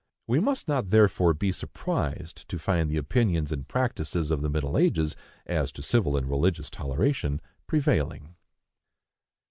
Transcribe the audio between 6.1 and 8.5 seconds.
and religious toleration, prevailing.